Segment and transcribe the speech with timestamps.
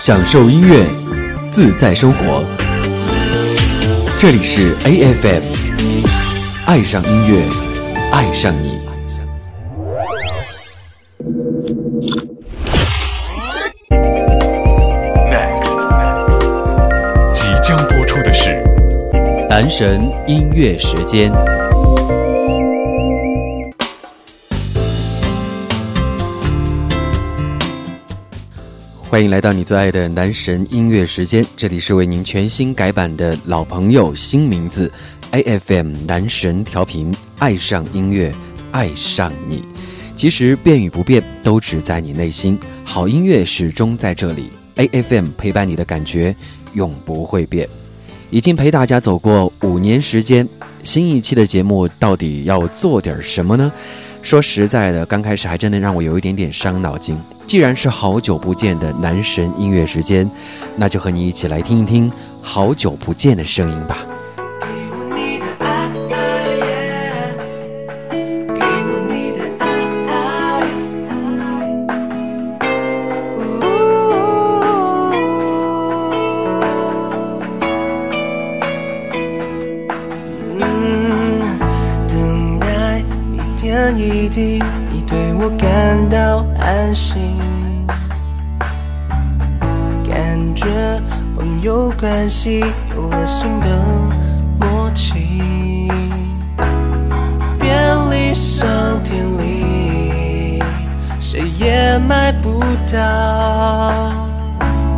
[0.00, 0.86] 享受音乐，
[1.50, 2.42] 自在生活。
[4.18, 5.42] 这里是 A F M，
[6.64, 7.42] 爱上音乐，
[8.10, 8.80] 爱上你。
[15.28, 15.68] Next，
[17.34, 18.58] 即将播出的是
[19.50, 21.30] 男神音乐时间。
[29.10, 34.88] 欢迎来到你最爱的男神音乐时间，这里是为您全新改版的老朋友新名字
[35.32, 38.32] A F M 男神调频，爱上音乐，
[38.70, 39.64] 爱上你。
[40.14, 44.48] 其实变与不变都只在你内心，好音乐始终在这里。
[44.76, 46.32] A F M 陪伴你的感觉
[46.74, 47.68] 永不会变，
[48.30, 50.48] 已经陪大家走过五年时间，
[50.84, 53.72] 新一期的节目到底要做点什么呢？
[54.22, 57.18] 说实在的，刚开始还真的让我有一点点伤脑筋。
[57.46, 60.30] 既然是好久不见的男神音乐时间，
[60.76, 63.98] 那就和你一起来听一听好久不见的声音吧。
[86.80, 87.36] 关心，
[90.08, 90.64] 感觉
[91.36, 92.64] 朋友关系
[92.96, 93.66] 有了新的
[94.58, 95.92] 默契，
[97.58, 98.66] 便利商
[99.04, 100.62] 店里
[101.20, 104.10] 谁也买不到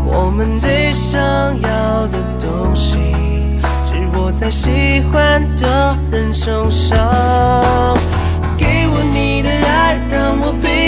[0.06, 1.20] 我们最想
[1.60, 2.96] 要的东西。
[3.84, 6.96] 只握在喜欢的人手上。
[8.56, 10.81] 给我你的爱，让我陪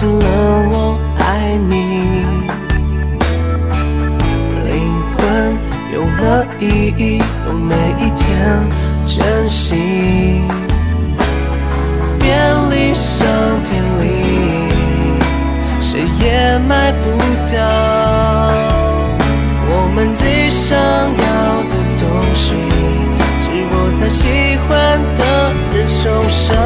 [0.00, 0.24] 是发现了
[0.70, 1.74] 我爱你，
[4.64, 4.72] 灵
[5.12, 5.18] 魂
[5.92, 6.24] 有了
[6.58, 6.62] 意
[6.96, 8.24] 义，我每一天
[9.04, 9.60] 珍惜。
[12.18, 12.26] 便
[12.70, 13.28] 利商
[13.62, 14.02] 店里，
[15.82, 17.04] 谁也买不
[17.52, 17.58] 到
[19.68, 22.02] 我们最想要的东
[22.34, 22.54] 西，
[23.42, 25.20] 只握在喜欢的
[25.76, 26.56] 人手上。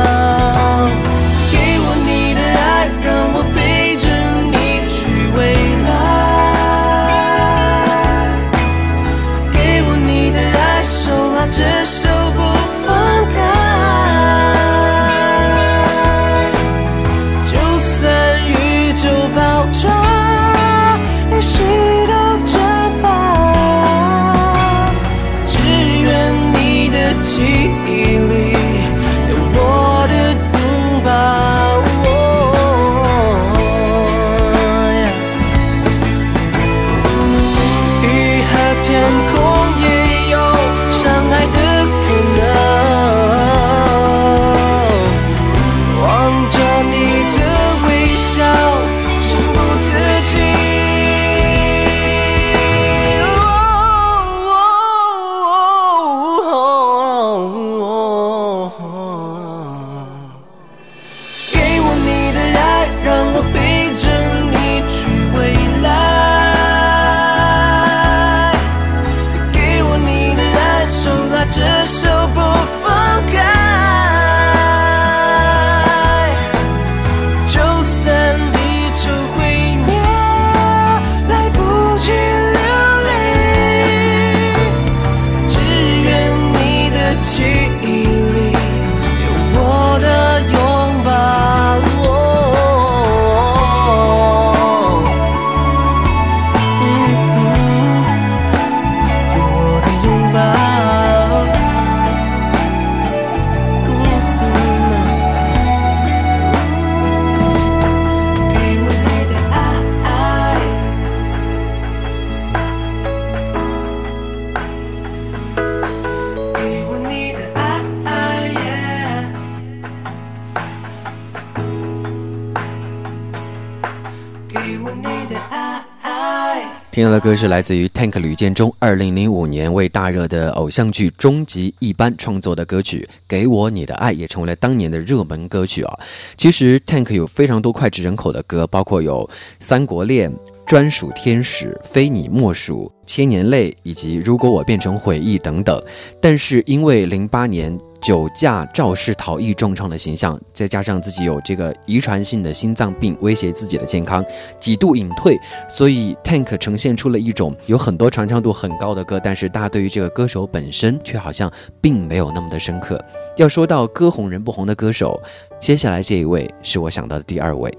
[126.95, 135.99] 听到的歌是来自于 Tank 吕建中，二零零五年为大热的偶像剧《终极一班》创作的歌曲《给我你的爱》，也成为了当年的热门歌曲啊。
[136.37, 140.31] 其实 Tank 有非常多脍炙人口的歌，包括有《三国恋》。
[140.67, 145.79] 专属天使，非你莫属，千年泪，以及如果我变成回忆等等。
[146.23, 154.23] 但是因为零八年酒驾肇事逃逸重创的形象，再加上自己有这个遗传性的心脏病威胁自己的健康，
[154.61, 155.39] 几度隐退，
[155.71, 163.03] 所以 Tank 呈现出了一种有很多传唱度很高的歌，但是大家对于这个歌手本身却好像并没有那么的深刻。
[163.37, 165.19] 要说到歌红人不红的歌手，
[165.59, 167.73] 接下来这一位是我想到的第二位。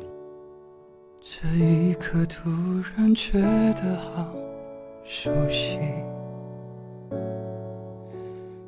[1.22, 2.50] 这一刻突
[2.98, 4.34] 然觉得好
[5.06, 5.78] 熟悉，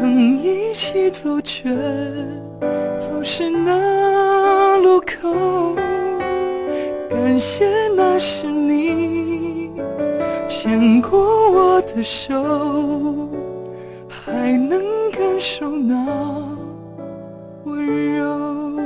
[0.00, 1.74] 曾一起走却
[3.00, 5.74] 走失那路口。
[7.10, 7.66] 感谢
[7.96, 9.72] 那是你
[10.48, 11.18] 牵过
[11.50, 13.28] 我的手，
[14.08, 14.80] 还能
[15.10, 16.46] 感受那
[17.64, 18.80] 温柔。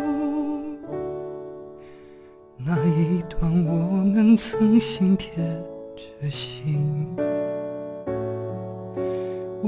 [2.56, 5.30] 那一段我们曾心贴
[5.94, 7.06] 着心，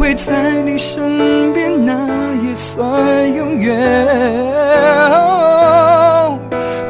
[0.00, 1.92] 围在你身边，那
[2.42, 3.76] 也算永远。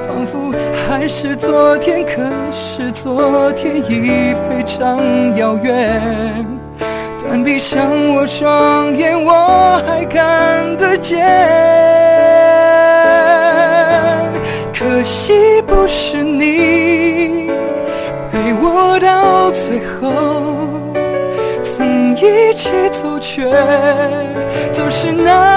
[0.06, 0.54] 仿佛
[0.88, 6.46] 还是昨天，可是昨天已非常遥远。
[7.28, 7.80] 但闭上
[8.14, 11.18] 我双眼，我还看得见。
[23.32, 23.44] 却
[24.72, 25.49] 总是难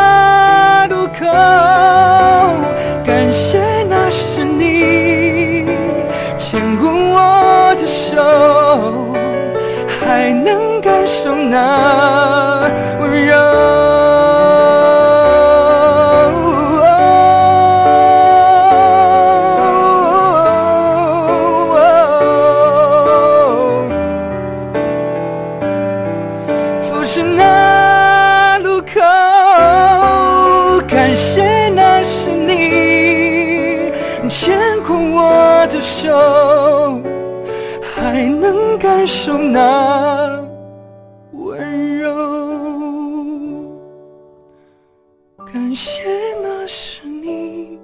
[45.54, 46.02] 感谢
[46.42, 47.80] 那是你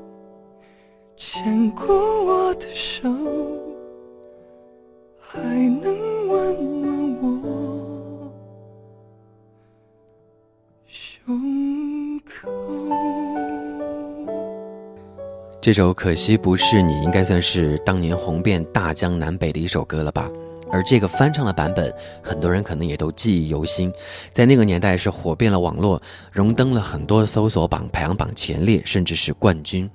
[1.16, 1.86] 牵过
[2.26, 3.08] 我的手，
[5.20, 5.40] 还
[5.80, 8.32] 能温暖我
[10.88, 12.50] 胸口。
[15.62, 20.28] 这首《可惜不是你》应该算是当年红遍大江南北的一首歌了吧？
[20.72, 23.92] 而这个翻唱的版本，很多人可能也都记忆犹新，
[24.32, 29.90] 在那个年代是火遍了网络，荣登了很多搜索榜排行榜前列，甚至是冠军。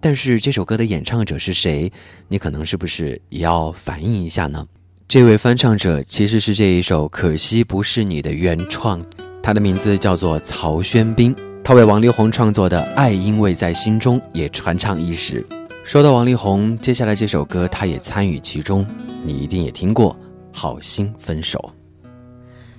[0.00, 1.92] 但是这首歌的演唱者是谁？
[2.28, 4.64] 你可能是不是也要反映一下呢？
[5.06, 9.04] 这位翻唱者其实是这一首《可惜不是你》的原创，
[9.42, 11.34] 他的名字叫做曹轩宾，
[11.64, 15.44] 他为王力宏创作的《爱因为在心中》也传唱一时。
[15.90, 18.86] 说到王力宏，接下来这首歌他也参与其中，
[19.24, 20.16] 你一定也听过
[20.56, 21.58] 《好心分手》。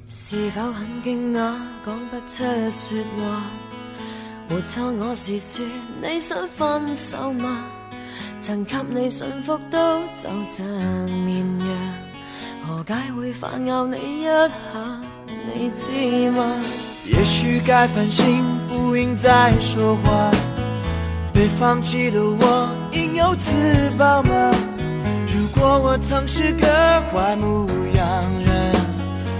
[0.07, 1.53] 是否很惊讶，
[1.85, 2.41] 讲不出
[2.71, 3.43] 说话？
[4.47, 5.65] 没错，我是说
[6.01, 7.65] 你想分手吗？
[8.39, 10.65] 曾给你驯服都就像
[11.25, 11.67] 绵羊，
[12.65, 14.49] 何解会反咬你一下？
[15.53, 16.61] 你知吗？
[17.05, 20.31] 也许该反省，不应再说话。
[21.33, 24.51] 被放弃的我，应有自保吗？
[25.27, 26.67] 如果我曾是个
[27.13, 28.05] 坏牧羊
[28.45, 28.73] 人，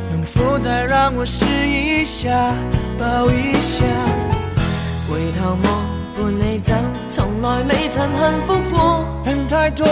[0.10, 2.30] 能否再让我试一下，
[2.98, 3.84] 抱一下？
[5.10, 5.66] 回头望，
[6.16, 6.74] 伴你走，
[7.10, 9.06] 从来未曾幸福过。
[9.26, 9.86] 恨太多，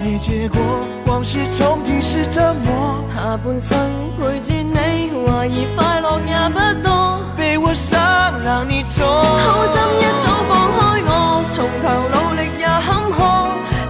[0.00, 0.60] 没结果，
[1.06, 3.02] 往事重提是折磨。
[3.14, 3.78] 下半生
[4.18, 7.20] 陪住你，怀疑快乐也不多。
[7.36, 7.98] 被我伤，
[8.44, 9.06] 让你痛。
[9.06, 11.10] 好心一早放开我，
[11.52, 12.55] 从头努力也
[12.86, 13.18] 坎坷，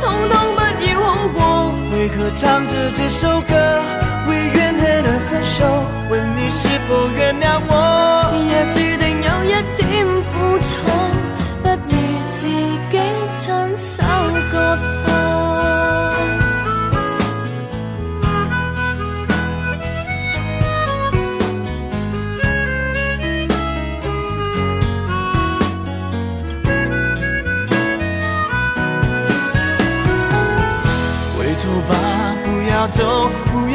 [0.00, 1.38] 通通不要好过。
[1.92, 3.52] 为何唱着这首歌，
[4.26, 5.84] 为怨恨而分手？
[6.08, 8.32] 问你是否原谅我？
[8.48, 9.30] 也注定有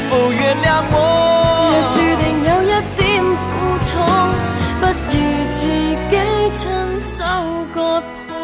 [0.00, 1.00] 否原谅若我？
[1.92, 3.90] 注定有一點苦楚，
[4.80, 5.12] 不如
[5.52, 5.60] 自
[6.10, 6.14] 己
[6.54, 6.64] 親
[7.00, 7.24] 手
[7.74, 8.34] 割破。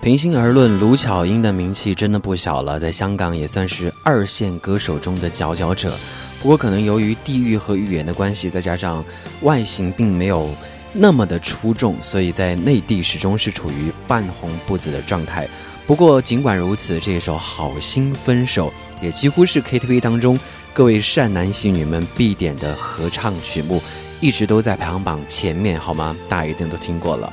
[0.00, 5.96] 平心而论，卢巧音的名气真的不小了，在香港也算是二线歌手中的佼佼者。
[6.40, 9.04] 不过，可能由于地域和语言的关系，再加上
[9.42, 10.48] 外形并没有
[10.92, 15.48] 那么的出众，所以在内地始终是处于半红不紫的状态。
[15.86, 18.72] 不过，尽管如此，这首《好心分手》
[19.04, 20.36] 也几乎是 KTV 当中
[20.74, 23.80] 各位善男信女们必点的合唱曲目，
[24.20, 26.16] 一直都在排行榜前面，好吗？
[26.28, 27.32] 大家一定都听过了。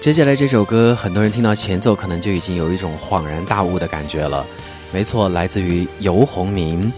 [0.00, 4.44] 接下来这首歌，很多人听到前奏可能就已经有一种恍然大悟的感觉了。
[4.92, 6.92] 没错，来自于游鸿明，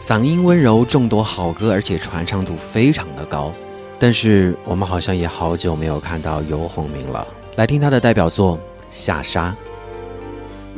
[0.00, 3.52] 嗓音温柔，众多好歌，而且传唱度非常的高。
[3.98, 7.28] 但是我们好像也好久没有看到游鸿明了。
[7.56, 8.56] 来听他的代表作
[8.90, 9.54] 《下沙》。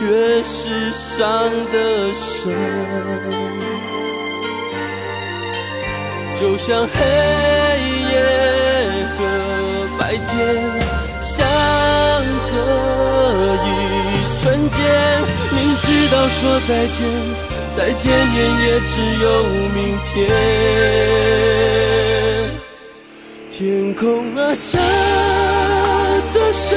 [0.00, 2.52] 越是伤得深，
[6.34, 6.94] 就像黑
[8.10, 8.14] 夜
[9.16, 9.18] 和
[9.98, 10.28] 白天
[11.20, 11.46] 相
[12.50, 12.54] 隔
[13.64, 13.66] 一
[14.22, 14.78] 瞬间，
[15.50, 16.38] 明知道说
[16.68, 16.96] 再见，
[17.76, 18.36] 再见面
[18.66, 18.90] 也只
[19.22, 19.26] 有
[19.74, 20.08] 明天。
[23.50, 24.78] 天空啊，下
[26.32, 26.76] 着沙，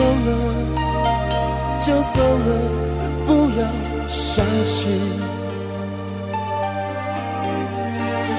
[0.00, 0.30] 走了
[1.78, 2.48] 就走了，
[3.26, 3.28] 不
[3.60, 3.62] 要
[4.08, 4.88] 想起。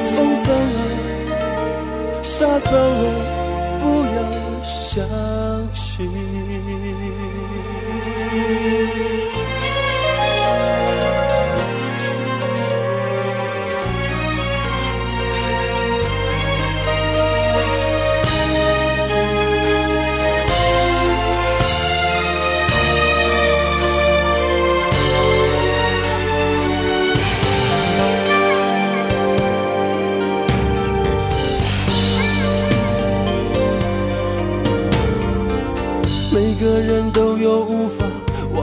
[0.10, 0.80] 风走了，
[2.24, 3.04] 沙走了，
[3.80, 3.84] 不
[4.16, 4.18] 要
[4.64, 5.06] 想
[5.72, 6.10] 起。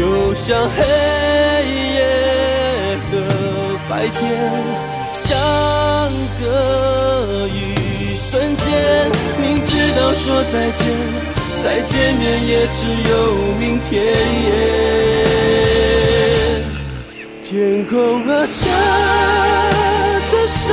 [0.00, 0.82] 就像黑
[1.94, 2.00] 夜
[3.04, 3.20] 和
[3.86, 4.18] 白天
[5.12, 5.28] 相
[6.40, 8.64] 隔一瞬间。
[9.42, 10.86] 明知道说再见，
[11.62, 12.78] 再见面也只
[13.10, 13.12] 有
[13.58, 13.92] 明天。
[17.42, 18.70] 天空啊，下
[20.30, 20.72] 着沙，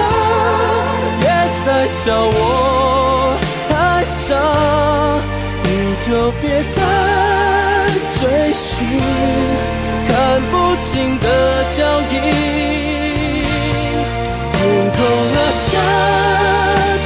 [1.20, 1.28] 也
[1.66, 3.38] 在笑我
[3.68, 4.40] 太傻，
[5.64, 5.68] 你
[6.08, 6.64] 就别
[8.78, 8.88] 追寻
[10.08, 10.12] 看
[10.52, 11.26] 不清的
[11.76, 11.80] 脚
[12.12, 12.16] 印。
[14.54, 14.56] 天
[14.94, 14.98] 空
[15.34, 15.66] 啊，下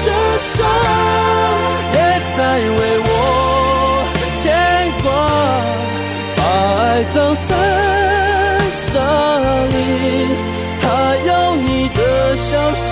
[0.04, 0.08] 着
[0.38, 0.52] 伤，
[1.94, 1.96] 也
[2.36, 3.10] 在为我
[4.42, 4.44] 牵
[5.02, 5.06] 挂，
[6.36, 7.16] 把爱葬
[7.48, 7.50] 在
[8.72, 8.94] 沙
[9.72, 9.74] 里，
[10.82, 10.84] 还
[11.26, 12.00] 有你的
[12.36, 12.84] 消息。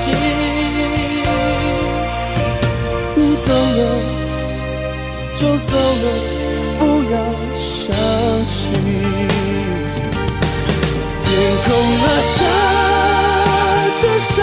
[3.16, 3.80] 你走了
[5.36, 6.06] 就走了，
[6.80, 7.16] 不要
[7.90, 7.98] 想
[8.48, 8.70] 起。
[11.22, 11.26] 天
[11.66, 12.38] 空啊，下
[14.00, 14.34] 着沙，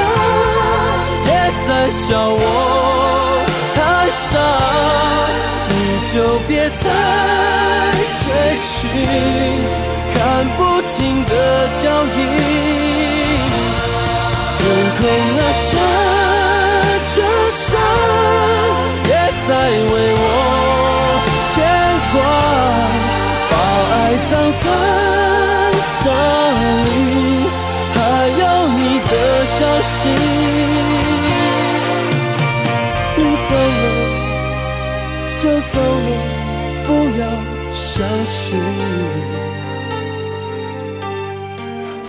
[1.26, 1.30] 也
[1.66, 2.42] 在笑我
[3.74, 3.78] 太
[4.26, 4.32] 傻，
[5.68, 5.72] 你
[6.12, 6.14] 就
[6.48, 6.84] 别再
[8.22, 8.68] 追寻。
[10.12, 10.18] 看
[10.56, 10.94] 不清
[11.26, 11.32] 的
[11.82, 11.84] 脚
[12.16, 12.18] 印，
[14.56, 14.58] 天
[14.98, 15.00] 空
[15.38, 15.70] 啊，下
[17.14, 17.16] 着
[17.52, 17.64] 沙，
[19.08, 19.10] 也
[19.46, 19.50] 在
[19.92, 20.24] 为我
[21.54, 21.54] 牵
[22.12, 22.16] 挂，
[24.30, 24.66] 葬在
[26.00, 26.04] 沙
[26.84, 26.96] 里，
[27.94, 27.96] 还
[28.40, 28.42] 有
[28.76, 29.12] 你的
[29.46, 29.90] 消息。
[33.18, 33.84] 你走了
[35.36, 35.74] 就走
[36.06, 36.08] 了，
[36.86, 36.88] 不
[37.20, 37.22] 要
[37.74, 37.84] 想
[38.26, 38.34] 起。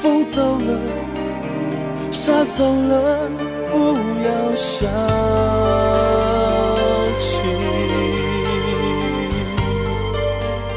[0.02, 0.70] 风走了，
[2.12, 3.30] 沙走了，
[3.72, 3.76] 不
[4.24, 4.90] 要想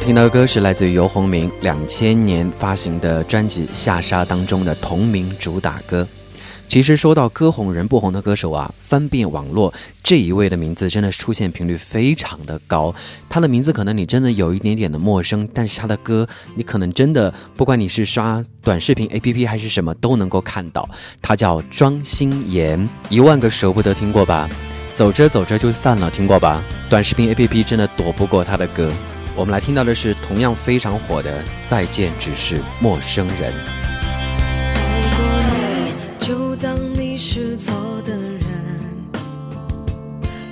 [0.00, 6.08] 听到的歌是来自于游鸿明两千年发行的专辑《下沙》当中的同名主打歌。
[6.66, 12.92] 其实说到歌红人不红的歌手啊，翻遍网络这一位的名字真的出现频率非常的高。
[13.28, 20.88] 他的名字可能你真的有一点点的陌生，但是他的歌你可能真的不管你是刷短视频 APP 还是什么都能够看到。
[21.20, 24.48] 他叫庄心妍，一万个舍不得听过吧？
[24.94, 26.64] 走着走着就散了，听过吧？
[26.88, 28.90] 短视频 APP 真的躲不过他的歌。
[29.40, 33.54] 我们来听到的是同样非常火的《再见只是陌生人》。
[34.76, 37.72] 爱过你，就当你是错
[38.04, 38.42] 的人。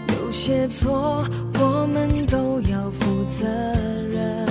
[0.09, 1.23] 有些错，
[1.61, 3.47] 我们都要负责
[4.09, 4.47] 任。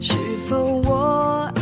[0.00, 0.14] 是
[0.48, 1.52] 否我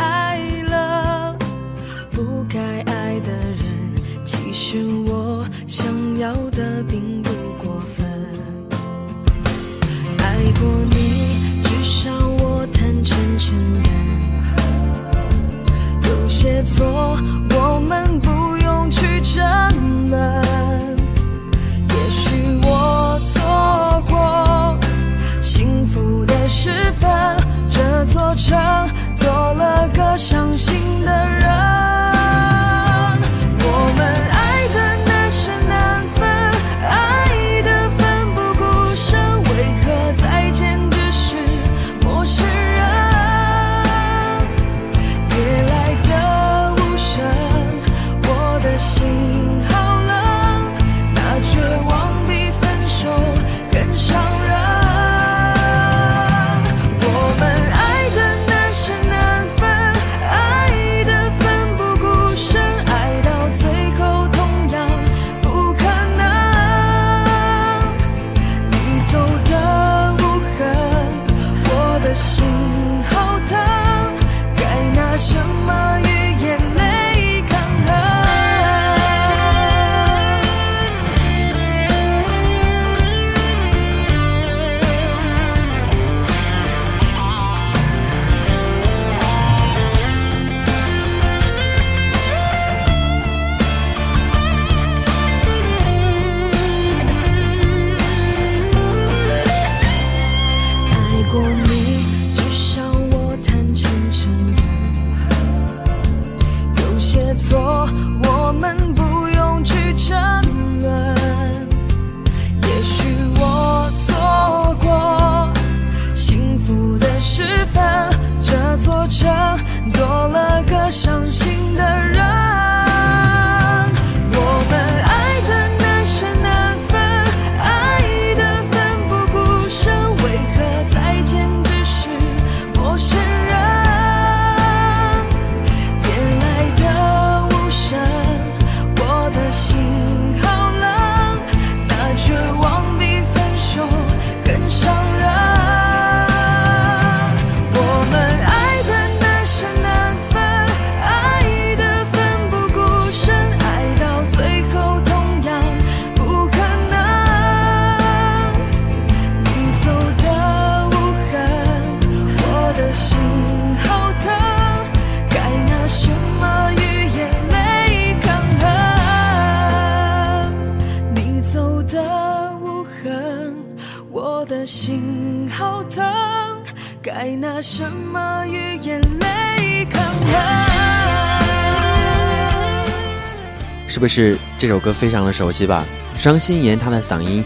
[183.93, 185.85] 是不是这首歌非常的熟悉吧？
[186.19, 187.45] 张欣妍她的嗓音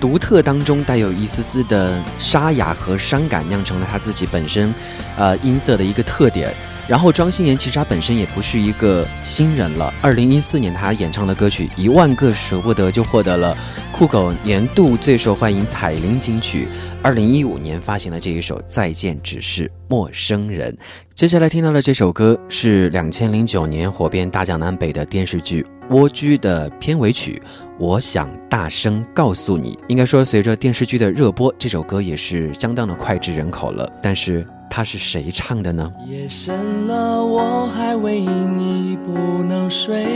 [0.00, 4.74] 独特当中带有一丝丝的沙哑和伤感，酿成了他自己本身
[5.16, 6.52] 呃音色的一个特点。
[6.88, 9.94] 然后庄心妍其实她本身也不是一个新人了。
[10.02, 13.56] 二零一四年她演唱的歌曲《一万个舍不得》就获得了
[13.92, 16.66] 酷狗年度最受欢迎彩铃金曲。
[17.00, 20.72] 二零一五年发行了这一首《再见只是陌生人》。
[21.14, 25.62] 接下来听到的这首歌是两千零九年火遍大江南北的电视剧
[25.94, 27.40] 《蜗居》的片尾曲。
[27.80, 33.90] 我想大声告诉你，应该说随着电视剧的热播，这首歌也是相当的脍炙人口了。
[34.02, 34.46] 但是。
[34.72, 35.92] 它是谁唱的呢？
[36.06, 40.06] 夜深了，我还为你不能睡。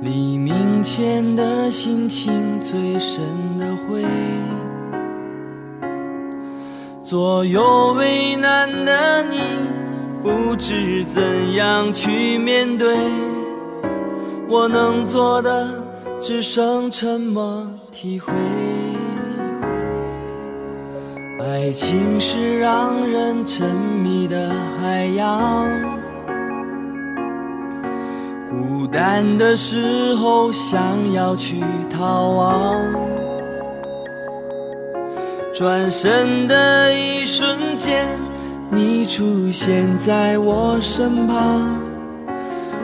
[0.00, 2.32] 黎明前的心情
[2.64, 3.22] 最深
[3.58, 4.02] 的灰，
[7.04, 9.36] 左右为难的你，
[10.22, 12.96] 不知怎样去面对。
[14.52, 15.68] 我能做的，
[16.20, 18.32] 只剩沉默体会。
[21.38, 23.64] 爱情是让人沉
[24.02, 25.68] 迷的海洋，
[28.50, 30.82] 孤单的时候想
[31.12, 32.74] 要去逃亡，
[35.54, 38.04] 转身的一瞬间，
[38.68, 41.78] 你出现在我身旁，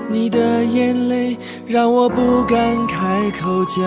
[0.08, 2.96] 你的眼泪让我不敢开
[3.40, 3.84] 口讲。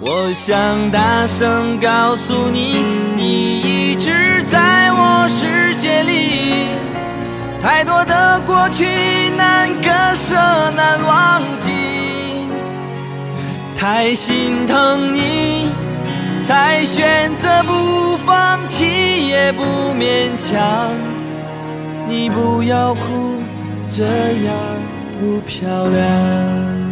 [0.00, 2.84] 我想大声告诉你，
[3.16, 6.68] 你一直在我世界里。
[7.60, 8.86] 太多的过去
[9.36, 10.36] 难割舍
[10.76, 11.72] 难忘记，
[13.76, 15.68] 太心疼你，
[16.44, 19.64] 才选择不放弃也不
[19.98, 20.92] 勉强。
[22.06, 23.42] 你不要哭，
[23.88, 24.54] 这样
[25.18, 26.87] 不漂亮。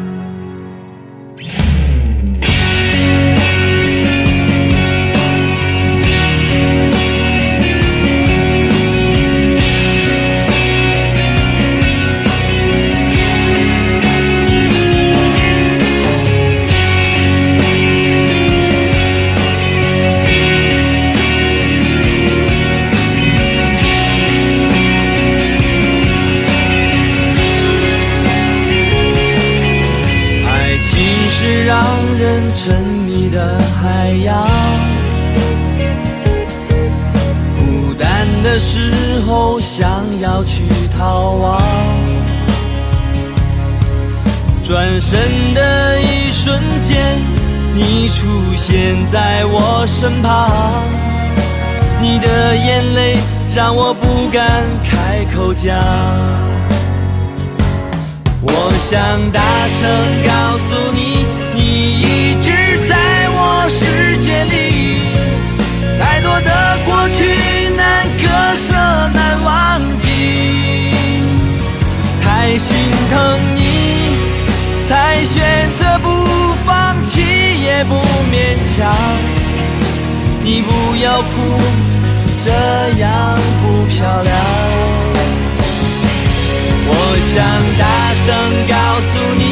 [45.00, 45.18] 深
[45.54, 47.18] 的一瞬间
[47.74, 50.82] 你出现在我身旁，
[52.00, 53.16] 你的眼泪
[53.54, 55.76] 让我不敢开口讲。
[58.42, 59.80] 我想大声
[60.24, 61.60] 告诉你，你
[62.00, 62.50] 一直
[62.88, 62.96] 在
[63.30, 64.54] 我世界里。
[65.98, 67.18] 太多的过去
[67.76, 68.24] 难割
[68.56, 68.72] 舍
[69.12, 70.04] 难忘记，
[72.22, 72.76] 太心
[73.10, 73.65] 疼你，
[74.88, 76.08] 才选择不
[76.64, 77.94] 放弃也不
[78.30, 78.94] 勉强。
[80.44, 81.32] 你不要哭，
[82.44, 82.50] 这
[83.00, 84.32] 样不漂亮。
[86.88, 87.34] 我想
[87.76, 87.84] 大
[88.24, 88.26] 声
[88.68, 89.42] 告诉你，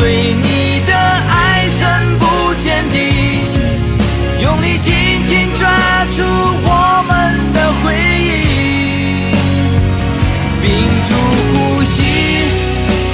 [0.00, 0.02] 对
[0.34, 1.78] 你的爱深
[2.18, 2.22] 不
[2.54, 2.94] 见底，
[4.42, 4.92] 用力紧
[5.24, 5.60] 紧抓
[6.10, 6.18] 住
[6.64, 7.10] 我们
[7.54, 9.30] 的回忆，
[10.60, 10.66] 屏
[11.04, 11.10] 住
[11.54, 12.02] 呼吸，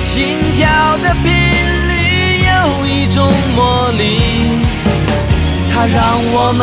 [0.07, 0.17] 心
[0.55, 0.65] 跳
[1.03, 1.58] 的频率
[2.69, 4.03] 有一种魔力，
[5.73, 5.99] 它让
[6.33, 6.63] 我们。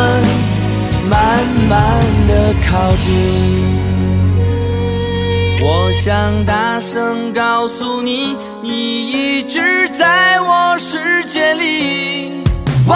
[1.08, 1.14] 慢
[1.68, 1.78] 慢
[2.26, 3.06] 的靠近，
[5.62, 12.42] 我想大声告诉你，你一直在我世界里。
[12.88, 12.94] 我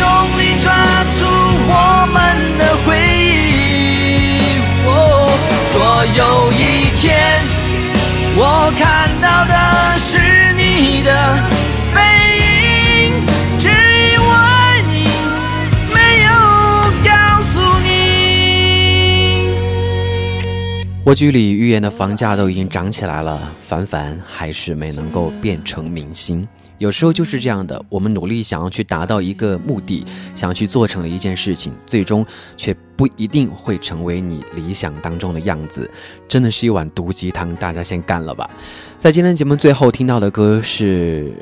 [0.00, 0.06] 用
[0.40, 0.72] 力抓
[1.18, 1.26] 住
[1.68, 2.18] 我们
[2.56, 4.56] 的回忆，
[5.70, 5.74] 说
[6.16, 7.12] 有一天，
[8.38, 9.52] 我看到的
[9.98, 10.16] 是
[10.54, 11.53] 你的。
[21.04, 26.46] 蜗居里预言的房价都已经涨起来了，凡凡还是没能够变成明星。
[26.78, 30.02] 有时候就是这样的，我们努力想要去达到一个目的，
[30.34, 32.24] 想要去做成了一件事情，最终
[32.56, 35.88] 却不一定会成为你理想当中的样子。
[36.26, 38.48] 真的是一碗毒鸡汤，大家先干了吧。
[38.98, 41.34] 在今天节目最后听到的歌是。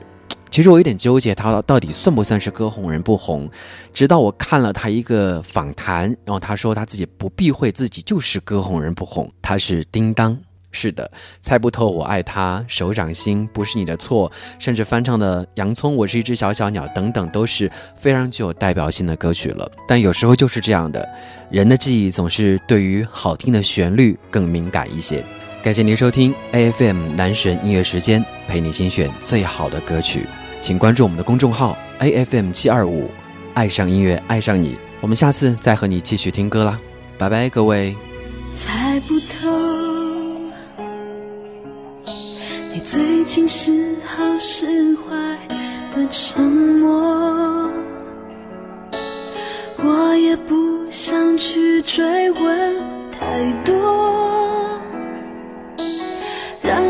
[0.53, 3.51] 其实我有点纠结，他到底算不算是歌红人不红？
[3.95, 10.38] 直到我看了他一个访谈，然后他说他自己不避讳自己就是歌红人不红，他是叮当。
[10.71, 11.11] 是的，
[11.41, 19.71] 猜不透我爱他，手掌心不是你的错，甚至翻唱的《洋葱》，我是一只小小鸟等等，都是非常具有代表性的歌曲了。
[19.88, 21.07] 但有时候就是这样的，
[21.51, 25.25] 人的记忆总是对于好听的旋律更敏感一些。
[25.62, 30.27] 感谢您收听 A F M 男神音乐时间，陪你精选最好的歌曲，
[30.62, 33.11] 请关注我们的公众号 A F M 七二五，
[33.53, 34.79] 爱上音乐，爱上你。
[35.01, 36.79] 我们下次再和你继续听歌啦，
[37.18, 37.96] 拜拜，各位。
[38.55, 39.51] 猜不透。
[42.72, 45.37] 你最近是好是坏
[45.90, 47.68] 的沉默，
[49.79, 54.62] 我也不想去追问太多，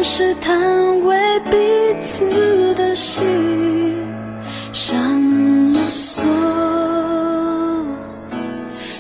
[0.03, 1.17] 试探为
[1.49, 1.57] 彼
[2.03, 3.97] 此的心
[4.73, 4.99] 上
[5.73, 6.25] 了锁，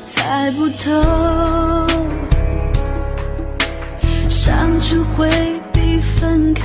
[0.07, 0.91] 猜不透，
[4.29, 5.29] 相处会
[5.73, 5.81] 比。
[6.21, 6.63] 分开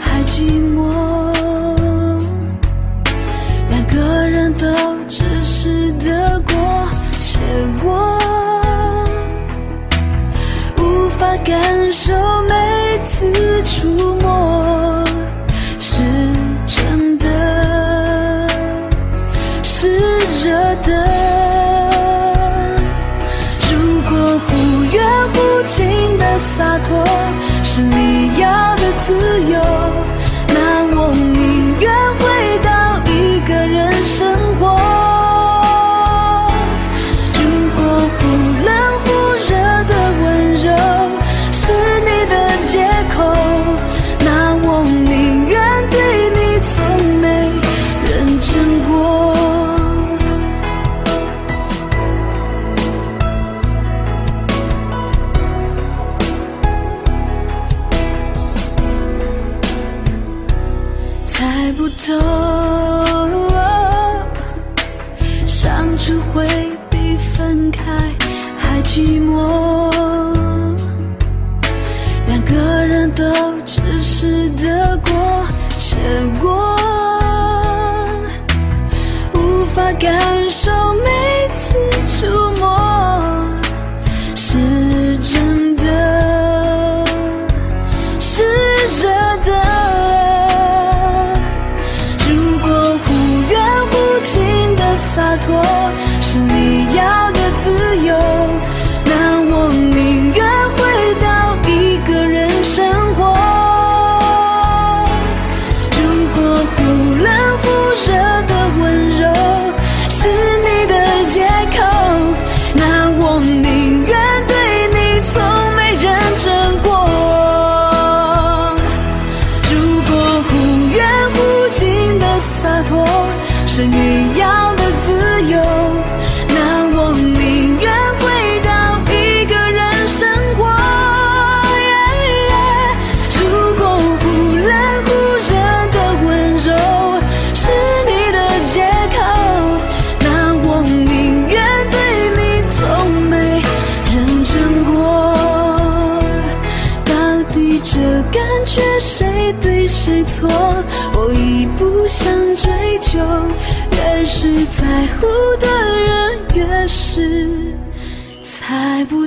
[0.00, 0.42] 还寂
[0.74, 0.90] 寞，
[3.70, 4.66] 两个人都
[5.08, 6.54] 只是得过
[7.20, 7.38] 且
[7.80, 8.18] 过，
[10.78, 12.12] 无法感受
[13.22, 14.61] 次触摸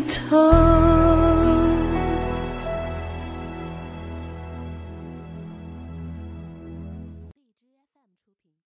[0.08, 0.95] 头，